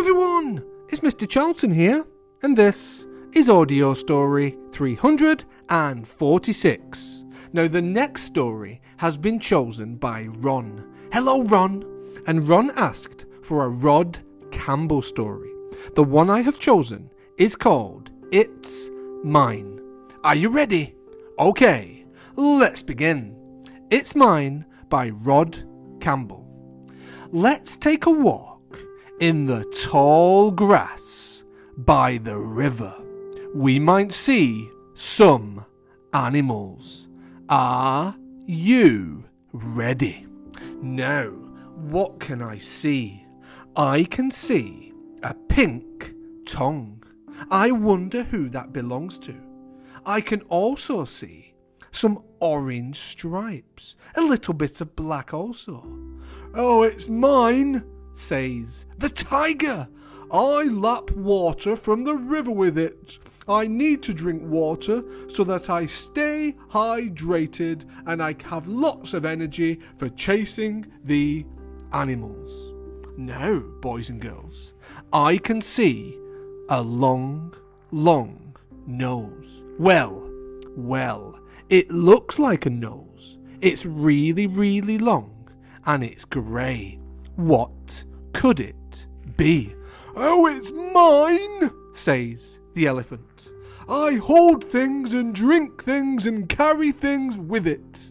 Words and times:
everyone, 0.00 0.64
it's 0.88 1.02
Mr. 1.02 1.28
Charlton 1.28 1.70
here, 1.70 2.06
and 2.42 2.56
this 2.56 3.06
is 3.34 3.50
Audio 3.50 3.92
Story 3.92 4.56
346. 4.72 7.24
Now, 7.52 7.68
the 7.68 7.82
next 7.82 8.22
story 8.22 8.80
has 8.96 9.18
been 9.18 9.38
chosen 9.38 9.96
by 9.96 10.22
Ron. 10.22 10.90
Hello, 11.12 11.42
Ron. 11.42 11.84
And 12.26 12.48
Ron 12.48 12.70
asked 12.76 13.26
for 13.42 13.62
a 13.62 13.68
Rod 13.68 14.20
Campbell 14.50 15.02
story. 15.02 15.50
The 15.96 16.04
one 16.04 16.30
I 16.30 16.40
have 16.40 16.58
chosen 16.58 17.10
is 17.36 17.54
called 17.54 18.10
It's 18.32 18.88
Mine. 19.22 19.82
Are 20.24 20.34
you 20.34 20.48
ready? 20.48 20.94
Okay, 21.38 22.06
let's 22.36 22.82
begin. 22.82 23.36
It's 23.90 24.16
Mine 24.16 24.64
by 24.88 25.10
Rod 25.10 25.62
Campbell. 26.00 26.46
Let's 27.32 27.76
take 27.76 28.06
a 28.06 28.10
walk 28.10 28.49
in 29.20 29.44
the 29.44 29.64
tall 29.86 30.50
grass 30.50 31.44
by 31.76 32.16
the 32.16 32.38
river. 32.38 32.94
We 33.54 33.78
might 33.78 34.12
see 34.12 34.70
some 34.94 35.66
animals. 36.14 37.06
Are 37.50 38.16
you 38.46 39.24
ready? 39.52 40.26
Now, 40.80 41.26
what 41.26 42.18
can 42.18 42.40
I 42.40 42.56
see? 42.56 43.26
I 43.76 44.04
can 44.04 44.30
see 44.30 44.94
a 45.22 45.34
pink 45.34 46.14
tongue. 46.46 47.02
I 47.50 47.72
wonder 47.72 48.22
who 48.22 48.48
that 48.48 48.72
belongs 48.72 49.18
to. 49.18 49.34
I 50.06 50.22
can 50.22 50.40
also 50.42 51.04
see 51.04 51.54
some 51.92 52.24
orange 52.38 52.96
stripes, 52.96 53.96
a 54.16 54.22
little 54.22 54.54
bit 54.54 54.80
of 54.80 54.96
black 54.96 55.34
also. 55.34 55.86
Oh, 56.54 56.82
it's 56.84 57.08
mine, 57.08 57.84
says 58.20 58.86
the 58.98 59.08
tiger. 59.08 59.88
I 60.32 60.64
lap 60.64 61.10
water 61.10 61.74
from 61.74 62.04
the 62.04 62.14
river 62.14 62.52
with 62.52 62.78
it. 62.78 63.18
I 63.48 63.66
need 63.66 64.02
to 64.04 64.14
drink 64.14 64.42
water 64.44 65.02
so 65.28 65.42
that 65.44 65.68
I 65.68 65.86
stay 65.86 66.54
hydrated 66.68 67.84
and 68.06 68.22
I 68.22 68.36
have 68.44 68.68
lots 68.68 69.12
of 69.12 69.24
energy 69.24 69.80
for 69.98 70.08
chasing 70.10 70.86
the 71.02 71.44
animals. 71.92 72.74
Now, 73.16 73.58
boys 73.58 74.08
and 74.08 74.20
girls, 74.20 74.72
I 75.12 75.38
can 75.38 75.60
see 75.60 76.16
a 76.68 76.80
long, 76.80 77.54
long 77.90 78.56
nose. 78.86 79.62
Well, 79.78 80.30
well, 80.76 81.40
it 81.68 81.90
looks 81.90 82.38
like 82.38 82.66
a 82.66 82.70
nose. 82.70 83.38
It's 83.60 83.84
really, 83.84 84.46
really 84.46 84.98
long 84.98 85.48
and 85.86 86.04
it's 86.04 86.24
grey. 86.24 87.00
What 87.34 88.04
could 88.40 88.58
it 88.58 89.06
be? 89.36 89.74
Oh, 90.16 90.46
it's 90.46 90.70
mine, 90.70 91.70
says 91.92 92.58
the 92.72 92.86
elephant. 92.86 93.50
I 93.86 94.14
hold 94.14 94.64
things 94.64 95.12
and 95.12 95.34
drink 95.34 95.84
things 95.84 96.26
and 96.26 96.48
carry 96.48 96.90
things 96.90 97.36
with 97.36 97.66
it. 97.66 98.10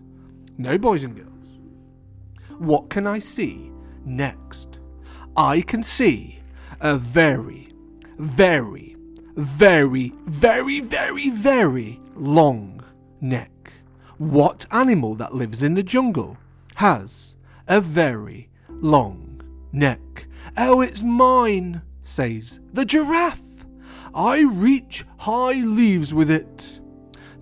No, 0.55 0.77
boys 0.77 1.03
and 1.03 1.15
girls, 1.15 1.59
what 2.59 2.91
can 2.91 3.07
I 3.07 3.17
see 3.17 3.71
next? 4.05 4.77
I 5.35 5.61
can 5.61 5.81
see 5.81 6.41
a 6.79 6.95
very, 6.95 7.69
very, 8.19 8.97
very, 9.35 10.13
very, 10.27 10.79
very, 10.79 11.29
very 11.31 11.99
long 12.15 12.83
neck. 13.19 13.73
What 14.19 14.67
animal 14.69 15.15
that 15.15 15.33
lives 15.33 15.63
in 15.63 15.73
the 15.73 15.81
jungle 15.81 16.37
has 16.75 17.35
a 17.67 17.81
very 17.81 18.51
long 18.69 19.28
neck? 19.71 20.27
Oh, 20.57 20.81
it's 20.81 21.01
mine, 21.01 21.81
says 22.03 22.59
the 22.73 22.85
giraffe. 22.85 23.65
I 24.13 24.41
reach 24.41 25.05
high 25.19 25.53
leaves 25.53 26.13
with 26.13 26.31
it. 26.31 26.79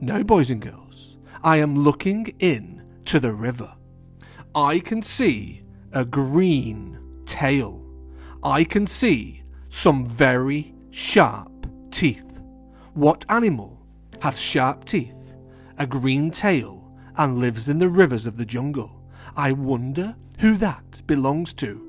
Now, 0.01 0.21
boys 0.23 0.49
and 0.49 0.61
girls, 0.61 1.17
I 1.43 1.57
am 1.57 1.77
looking 1.77 2.33
in 2.39 2.83
to 3.05 3.19
the 3.19 3.33
river. 3.33 3.73
I 4.53 4.79
can 4.79 5.01
see 5.01 5.63
a 5.93 6.03
green 6.03 6.99
tail. 7.25 7.83
I 8.43 8.63
can 8.63 8.85
see 8.87 9.43
some 9.69 10.05
very 10.05 10.75
sharp 10.91 11.67
teeth. 11.91 12.41
What 12.93 13.25
animal 13.29 13.79
has 14.21 14.39
sharp 14.39 14.85
teeth, 14.85 15.35
a 15.77 15.87
green 15.87 16.31
tail, 16.31 16.91
and 17.15 17.39
lives 17.39 17.69
in 17.69 17.79
the 17.79 17.89
rivers 17.89 18.25
of 18.25 18.37
the 18.37 18.45
jungle? 18.45 19.03
I 19.35 19.51
wonder 19.51 20.15
who 20.39 20.57
that 20.57 21.01
belongs 21.07 21.53
to. 21.53 21.86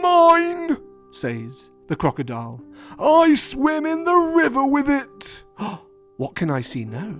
Mine, 0.00 0.76
says 1.12 1.70
the 1.88 1.96
crocodile. 1.96 2.62
I 2.98 3.34
swim 3.34 3.84
in 3.84 4.04
the 4.04 4.16
river 4.16 4.64
with 4.64 4.88
it. 4.88 5.44
what 6.16 6.34
can 6.34 6.50
I 6.50 6.60
see 6.60 6.84
now? 6.84 7.16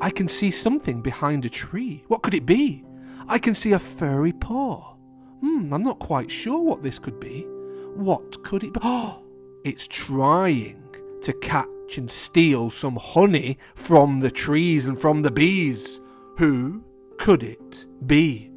I 0.00 0.10
can 0.10 0.28
see 0.28 0.50
something 0.50 1.02
behind 1.02 1.44
a 1.44 1.48
tree. 1.48 2.04
What 2.08 2.22
could 2.22 2.34
it 2.34 2.46
be? 2.46 2.84
I 3.28 3.38
can 3.38 3.54
see 3.54 3.72
a 3.72 3.78
furry 3.78 4.32
paw. 4.32 4.94
Hmm, 5.40 5.72
I'm 5.72 5.82
not 5.82 5.98
quite 5.98 6.30
sure 6.30 6.60
what 6.60 6.82
this 6.82 6.98
could 6.98 7.18
be. 7.18 7.42
What 7.94 8.42
could 8.44 8.62
it 8.62 8.74
be? 8.74 8.80
Oh, 8.82 9.22
it's 9.64 9.88
trying 9.88 10.82
to 11.22 11.32
catch 11.32 11.98
and 11.98 12.10
steal 12.10 12.70
some 12.70 12.96
honey 12.96 13.58
from 13.74 14.20
the 14.20 14.30
trees 14.30 14.86
and 14.86 15.00
from 15.00 15.22
the 15.22 15.30
bees. 15.30 16.00
Who 16.38 16.84
could 17.18 17.42
it 17.42 17.86
be? 18.06 18.50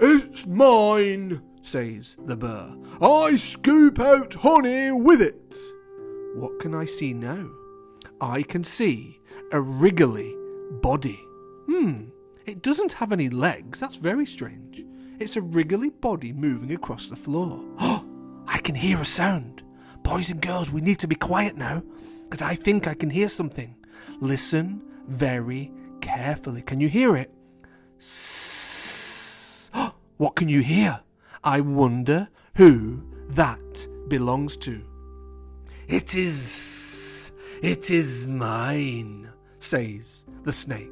It's 0.00 0.46
mine, 0.46 1.42
says 1.62 2.16
the 2.26 2.36
burr. 2.36 2.76
I 3.00 3.36
scoop 3.36 3.98
out 3.98 4.34
honey 4.34 4.90
with 4.92 5.22
it. 5.22 5.56
What 6.34 6.60
can 6.60 6.74
I 6.74 6.84
see 6.84 7.12
now? 7.14 7.48
I 8.20 8.42
can 8.42 8.64
see 8.64 9.20
a 9.52 9.60
wriggly 9.60 10.34
body. 10.80 11.20
Hmm, 11.66 12.04
it 12.46 12.62
doesn't 12.62 12.94
have 12.94 13.12
any 13.12 13.28
legs. 13.28 13.80
That's 13.80 13.96
very 13.96 14.26
strange. 14.26 14.84
It's 15.18 15.36
a 15.36 15.42
wriggly 15.42 15.90
body 15.90 16.32
moving 16.32 16.72
across 16.72 17.08
the 17.08 17.16
floor. 17.16 17.60
Oh, 17.78 18.04
I 18.46 18.58
can 18.58 18.74
hear 18.74 19.00
a 19.00 19.04
sound. 19.04 19.62
Boys 20.02 20.30
and 20.30 20.40
girls, 20.40 20.72
we 20.72 20.80
need 20.80 20.98
to 20.98 21.06
be 21.06 21.14
quiet 21.14 21.56
now, 21.56 21.82
because 22.24 22.42
I 22.42 22.56
think 22.56 22.86
I 22.88 22.94
can 22.94 23.10
hear 23.10 23.28
something. 23.28 23.76
Listen 24.20 24.82
very 25.06 25.70
carefully. 26.00 26.62
Can 26.62 26.80
you 26.80 26.88
hear 26.88 27.16
it? 27.16 27.30
What 30.18 30.36
can 30.36 30.48
you 30.48 30.60
hear? 30.60 31.00
I 31.44 31.60
wonder 31.60 32.28
who 32.54 33.02
that 33.30 33.88
belongs 34.08 34.56
to. 34.58 34.82
It 35.88 36.14
is. 36.14 37.32
It 37.62 37.90
is 37.90 38.28
mine, 38.28 39.30
says 39.58 40.24
the 40.44 40.52
snake. 40.52 40.88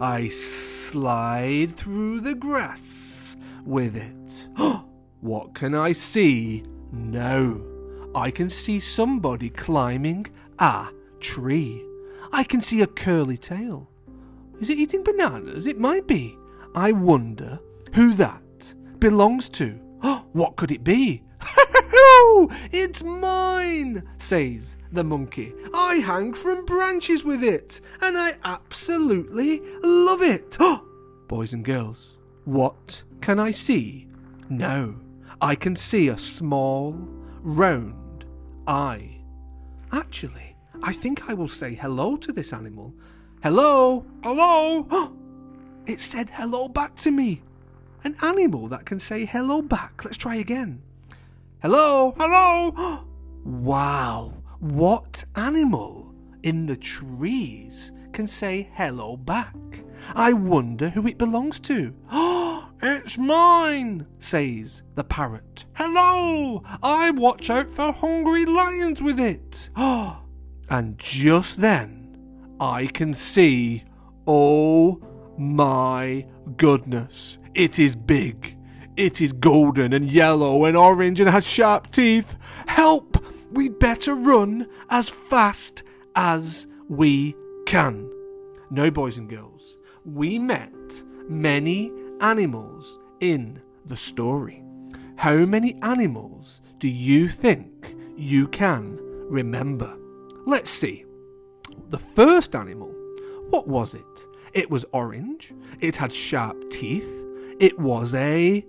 I 0.00 0.28
slide 0.28 1.74
through 1.74 2.20
the 2.20 2.34
grass 2.34 3.36
with 3.64 3.96
it. 3.96 4.48
what 5.20 5.54
can 5.54 5.74
I 5.74 5.92
see? 5.92 6.64
No. 6.92 7.64
I 8.14 8.30
can 8.30 8.50
see 8.50 8.80
somebody 8.80 9.50
climbing 9.50 10.26
a 10.58 10.88
tree. 11.18 11.84
I 12.32 12.44
can 12.44 12.62
see 12.62 12.82
a 12.82 12.86
curly 12.86 13.36
tail. 13.36 13.90
Is 14.60 14.70
it 14.70 14.78
eating 14.78 15.02
bananas? 15.02 15.66
It 15.66 15.78
might 15.78 16.06
be. 16.06 16.36
I 16.74 16.92
wonder 16.92 17.58
who 17.94 18.14
that 18.14 18.74
belongs 18.98 19.48
to. 19.50 19.80
What 20.32 20.56
could 20.56 20.70
it 20.70 20.84
be? 20.84 21.22
it's 22.72 23.02
mine, 23.02 24.08
says 24.18 24.76
the 24.92 25.04
monkey. 25.04 25.54
I 25.74 25.96
hang 25.96 26.32
from 26.32 26.64
branches 26.64 27.24
with 27.24 27.42
it, 27.42 27.80
and 28.00 28.16
I 28.16 28.36
absolutely 28.44 29.60
love 29.82 30.22
it. 30.22 30.56
Boys 31.28 31.52
and 31.52 31.64
girls, 31.64 32.16
what 32.44 33.02
can 33.20 33.38
I 33.38 33.50
see? 33.50 34.08
No, 34.48 34.96
I 35.40 35.54
can 35.54 35.76
see 35.76 36.08
a 36.08 36.16
small, 36.16 36.96
round 37.42 38.24
eye. 38.66 39.18
Actually, 39.92 40.56
I 40.82 40.92
think 40.92 41.28
I 41.28 41.34
will 41.34 41.48
say 41.48 41.74
hello 41.74 42.16
to 42.16 42.32
this 42.32 42.52
animal. 42.52 42.94
Hello, 43.42 44.04
hello. 44.22 45.12
It 45.86 46.02
said 46.02 46.28
hello 46.28 46.68
back 46.68 46.96
to 46.96 47.10
me. 47.10 47.40
An 48.04 48.16
animal 48.22 48.68
that 48.68 48.86
can 48.86 49.00
say 49.00 49.24
hello 49.24 49.62
back. 49.62 50.04
Let's 50.04 50.16
try 50.16 50.36
again. 50.36 50.82
Hello, 51.60 52.14
hello. 52.16 53.04
wow, 53.44 54.34
what 54.60 55.24
animal 55.34 56.14
in 56.42 56.66
the 56.66 56.76
trees 56.76 57.90
can 58.12 58.28
say 58.28 58.70
hello 58.74 59.16
back? 59.16 59.54
I 60.14 60.32
wonder 60.32 60.90
who 60.90 61.06
it 61.08 61.18
belongs 61.18 61.58
to. 61.60 61.94
it's 62.82 63.18
mine, 63.18 64.06
says 64.20 64.82
the 64.94 65.04
parrot. 65.04 65.64
Hello, 65.74 66.62
I 66.82 67.10
watch 67.10 67.50
out 67.50 67.70
for 67.70 67.92
hungry 67.92 68.46
lions 68.46 69.02
with 69.02 69.18
it. 69.18 69.70
and 69.76 70.98
just 70.98 71.60
then, 71.60 72.16
I 72.60 72.86
can 72.86 73.14
see. 73.14 73.84
Oh 74.26 75.00
my 75.38 76.26
goodness, 76.56 77.38
it 77.54 77.78
is 77.78 77.96
big. 77.96 78.56
It 78.96 79.20
is 79.20 79.32
golden 79.32 79.92
and 79.92 80.10
yellow 80.10 80.64
and 80.64 80.76
orange 80.76 81.20
and 81.20 81.30
has 81.30 81.46
sharp 81.46 81.92
teeth. 81.92 82.36
Help! 82.66 83.16
We'd 83.50 83.78
better 83.78 84.14
run 84.14 84.68
as 84.90 85.08
fast 85.08 85.82
as 86.14 86.66
we 86.88 87.34
can. 87.64 88.10
No, 88.70 88.90
boys 88.90 89.16
and 89.16 89.28
girls, 89.28 89.76
we 90.04 90.38
met 90.38 90.72
many 91.28 91.92
animals 92.20 92.98
in 93.20 93.62
the 93.86 93.96
story. 93.96 94.62
How 95.16 95.36
many 95.46 95.76
animals 95.82 96.60
do 96.78 96.88
you 96.88 97.28
think 97.28 97.94
you 98.16 98.48
can 98.48 98.98
remember? 99.28 99.96
Let's 100.46 100.70
see. 100.70 101.04
The 101.90 101.98
first 101.98 102.54
animal, 102.54 102.94
what 103.48 103.66
was 103.66 103.94
it? 103.94 104.26
It 104.52 104.70
was 104.70 104.84
orange, 104.92 105.54
it 105.80 105.96
had 105.96 106.12
sharp 106.12 106.70
teeth, 106.70 107.24
it 107.58 107.78
was 107.78 108.14
a 108.14 108.64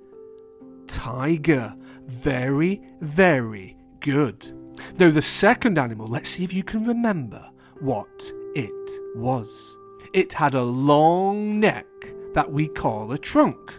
tiger. 0.87 1.75
Very, 2.07 2.81
very 3.01 3.77
good. 3.99 4.51
Now, 4.97 5.11
the 5.11 5.21
second 5.21 5.77
animal, 5.77 6.07
let's 6.07 6.29
see 6.29 6.43
if 6.43 6.53
you 6.53 6.63
can 6.63 6.85
remember 6.85 7.49
what 7.79 8.31
it 8.55 8.71
was. 9.15 9.77
It 10.13 10.33
had 10.33 10.55
a 10.55 10.63
long 10.63 11.59
neck 11.59 11.85
that 12.33 12.51
we 12.51 12.67
call 12.67 13.11
a 13.11 13.17
trunk. 13.17 13.73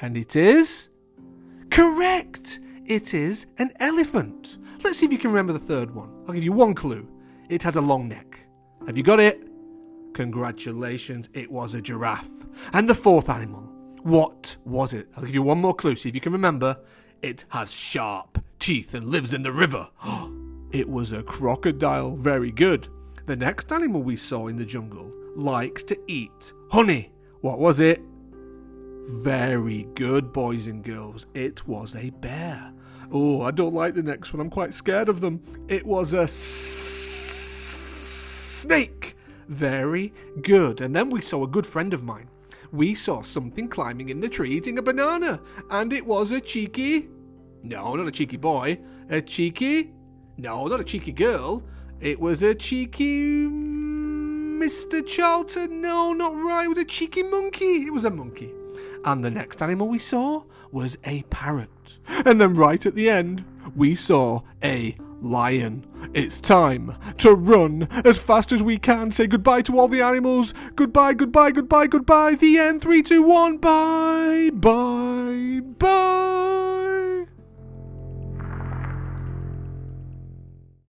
And 0.00 0.16
it 0.16 0.36
is. 0.36 0.88
Correct! 1.70 2.60
It 2.84 3.14
is 3.14 3.46
an 3.58 3.72
elephant. 3.78 4.58
Let's 4.84 4.98
see 4.98 5.06
if 5.06 5.12
you 5.12 5.18
can 5.18 5.30
remember 5.30 5.52
the 5.52 5.58
third 5.58 5.94
one. 5.94 6.10
I'll 6.26 6.34
give 6.34 6.44
you 6.44 6.52
one 6.52 6.74
clue. 6.74 7.08
It 7.48 7.62
has 7.62 7.76
a 7.76 7.80
long 7.80 8.08
neck. 8.08 8.40
Have 8.86 8.96
you 8.96 9.02
got 9.02 9.20
it? 9.20 9.40
Congratulations, 10.14 11.28
it 11.32 11.50
was 11.50 11.74
a 11.74 11.80
giraffe. 11.80 12.28
And 12.72 12.88
the 12.88 12.94
fourth 12.94 13.28
animal, 13.30 13.71
what 14.02 14.56
was 14.64 14.92
it? 14.92 15.08
I'll 15.16 15.24
give 15.24 15.34
you 15.34 15.42
one 15.42 15.60
more 15.60 15.74
clue, 15.74 15.96
see 15.96 16.08
if 16.08 16.14
you 16.14 16.20
can 16.20 16.32
remember. 16.32 16.78
It 17.22 17.44
has 17.50 17.72
sharp 17.72 18.42
teeth 18.58 18.94
and 18.94 19.06
lives 19.06 19.32
in 19.32 19.42
the 19.42 19.52
river. 19.52 19.88
it 20.72 20.88
was 20.88 21.12
a 21.12 21.22
crocodile. 21.22 22.16
Very 22.16 22.50
good. 22.50 22.88
The 23.26 23.36
next 23.36 23.70
animal 23.70 24.02
we 24.02 24.16
saw 24.16 24.48
in 24.48 24.56
the 24.56 24.64
jungle 24.64 25.12
likes 25.36 25.84
to 25.84 25.96
eat 26.08 26.52
honey. 26.70 27.12
What 27.40 27.60
was 27.60 27.78
it? 27.78 28.00
Very 29.06 29.86
good, 29.94 30.32
boys 30.32 30.66
and 30.66 30.82
girls. 30.82 31.26
It 31.34 31.66
was 31.68 31.94
a 31.94 32.10
bear. 32.10 32.72
Oh, 33.10 33.42
I 33.42 33.50
don't 33.50 33.74
like 33.74 33.94
the 33.94 34.02
next 34.02 34.32
one. 34.32 34.40
I'm 34.40 34.50
quite 34.50 34.74
scared 34.74 35.08
of 35.08 35.20
them. 35.20 35.42
It 35.68 35.84
was 35.86 36.12
a 36.12 36.26
snake. 38.66 39.16
Very 39.48 40.12
good. 40.40 40.80
And 40.80 40.96
then 40.96 41.10
we 41.10 41.20
saw 41.20 41.44
a 41.44 41.48
good 41.48 41.66
friend 41.66 41.92
of 41.92 42.02
mine. 42.02 42.28
We 42.72 42.94
saw 42.94 43.20
something 43.20 43.68
climbing 43.68 44.08
in 44.08 44.20
the 44.20 44.30
tree 44.30 44.52
eating 44.52 44.78
a 44.78 44.82
banana. 44.82 45.40
And 45.70 45.92
it 45.92 46.06
was 46.06 46.30
a 46.30 46.40
cheeky. 46.40 47.08
No, 47.62 47.94
not 47.94 48.08
a 48.08 48.10
cheeky 48.10 48.38
boy. 48.38 48.80
A 49.10 49.20
cheeky. 49.20 49.92
No, 50.38 50.66
not 50.66 50.80
a 50.80 50.84
cheeky 50.84 51.12
girl. 51.12 51.62
It 52.00 52.18
was 52.18 52.42
a 52.42 52.54
cheeky. 52.54 53.46
Mm, 53.46 54.58
Mr. 54.58 55.06
Charlton. 55.06 55.82
No, 55.82 56.14
not 56.14 56.34
right. 56.34 56.64
It 56.64 56.68
was 56.68 56.78
a 56.78 56.84
cheeky 56.86 57.22
monkey. 57.22 57.84
It 57.84 57.92
was 57.92 58.04
a 58.04 58.10
monkey. 58.10 58.50
And 59.04 59.22
the 59.22 59.30
next 59.30 59.60
animal 59.60 59.88
we 59.88 59.98
saw 59.98 60.44
was 60.70 60.96
a 61.04 61.22
parrot. 61.24 61.98
And 62.24 62.40
then 62.40 62.54
right 62.54 62.84
at 62.86 62.94
the 62.94 63.10
end, 63.10 63.44
we 63.76 63.94
saw 63.94 64.40
a 64.64 64.96
Lion, 65.22 65.86
it's 66.12 66.40
time 66.40 66.96
to 67.18 67.34
run 67.34 67.88
as 68.04 68.18
fast 68.18 68.52
as 68.52 68.62
we 68.62 68.78
can. 68.78 69.12
Say 69.12 69.26
goodbye 69.26 69.62
to 69.62 69.78
all 69.78 69.88
the 69.88 70.02
animals. 70.02 70.52
Goodbye, 70.74 71.14
goodbye, 71.14 71.52
goodbye, 71.52 71.86
goodbye. 71.86 72.34
The 72.34 72.58
end. 72.58 72.82
Three, 72.82 73.02
two, 73.02 73.22
one. 73.22 73.58
Bye, 73.58 74.50
bye, 74.52 75.60
bye. 75.78 76.91